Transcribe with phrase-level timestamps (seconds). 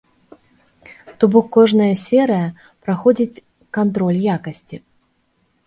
[1.19, 2.47] То бок кожная серыя
[2.87, 3.41] праходзіць
[3.79, 4.77] кантроль якасці.